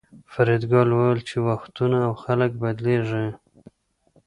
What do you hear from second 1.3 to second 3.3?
وختونه او خلک بدلیږي